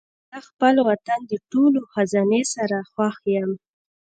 زه 0.31 0.37
خپل 0.47 0.75
وطن 0.87 1.19
د 1.31 1.33
ټولو 1.51 1.79
خزانې 1.93 2.41
سره 2.53 2.77
خوښ 2.91 3.15
یم. 3.35 3.51